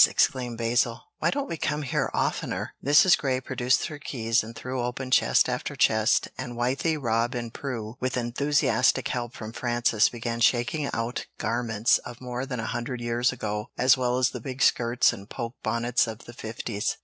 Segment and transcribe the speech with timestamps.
[0.09, 1.03] exclaimed Basil.
[1.19, 3.15] "Why don't we come here oftener?" Mrs.
[3.15, 7.97] Grey produced her keys and threw open chest after chest, and Wythie, Rob, and Prue,
[7.99, 13.31] with enthusiastic help from Frances, began shaking out garments of more than a hundred years
[13.31, 16.97] ago, as well as the big skirts and poke bonnets of the '50s.